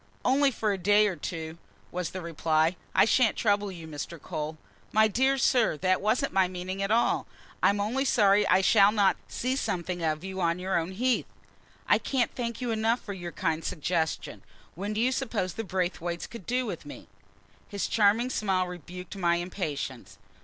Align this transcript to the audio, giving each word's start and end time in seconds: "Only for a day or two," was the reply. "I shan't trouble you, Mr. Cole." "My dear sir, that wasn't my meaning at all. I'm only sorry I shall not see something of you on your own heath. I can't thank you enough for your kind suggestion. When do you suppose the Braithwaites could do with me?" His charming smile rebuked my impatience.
"Only 0.25 0.49
for 0.49 0.73
a 0.73 0.79
day 0.79 1.05
or 1.07 1.15
two," 1.15 1.59
was 1.91 2.09
the 2.09 2.21
reply. 2.23 2.75
"I 2.95 3.05
shan't 3.05 3.35
trouble 3.35 3.71
you, 3.71 3.87
Mr. 3.87 4.19
Cole." 4.19 4.57
"My 4.91 5.07
dear 5.07 5.37
sir, 5.37 5.77
that 5.77 6.01
wasn't 6.01 6.33
my 6.33 6.47
meaning 6.47 6.81
at 6.81 6.89
all. 6.89 7.27
I'm 7.61 7.79
only 7.79 8.03
sorry 8.03 8.47
I 8.47 8.61
shall 8.61 8.91
not 8.91 9.15
see 9.27 9.55
something 9.55 10.01
of 10.01 10.23
you 10.23 10.41
on 10.41 10.57
your 10.57 10.75
own 10.75 10.93
heath. 10.93 11.27
I 11.87 11.99
can't 11.99 12.33
thank 12.33 12.61
you 12.61 12.71
enough 12.71 12.99
for 13.01 13.13
your 13.13 13.31
kind 13.31 13.63
suggestion. 13.63 14.41
When 14.73 14.93
do 14.93 14.99
you 14.99 15.11
suppose 15.11 15.53
the 15.53 15.63
Braithwaites 15.63 16.25
could 16.27 16.47
do 16.47 16.65
with 16.65 16.83
me?" 16.83 17.07
His 17.69 17.85
charming 17.87 18.31
smile 18.31 18.65
rebuked 18.67 19.15
my 19.17 19.35
impatience. 19.35 20.17